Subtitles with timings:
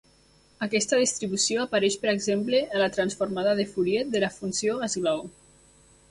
[0.65, 5.29] Aquesta distribució apareix per exemple en la transformada de Fourier de la Funció esglaó.